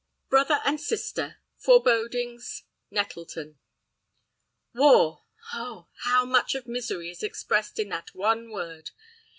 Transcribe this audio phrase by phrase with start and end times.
[0.29, 3.59] Brother and Sister—Forebodings—Nettleton.
[4.73, 5.21] WAR!
[5.53, 5.89] Oh!
[5.99, 8.89] how much of misery is expressed in that one word!